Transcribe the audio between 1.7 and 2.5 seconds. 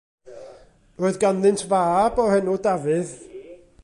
fab o'r